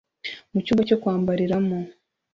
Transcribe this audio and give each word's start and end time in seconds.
mucyumba 0.53 0.87
cyo 0.87 0.97
kwambariramo 1.01 1.77